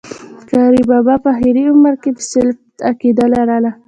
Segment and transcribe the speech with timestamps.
[0.49, 3.71] قاري بابا په آخري عمر کي د سلفيت عقيده لرله